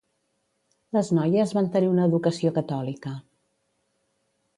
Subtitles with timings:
[0.97, 3.13] Les noies van tenir una educació catòlica.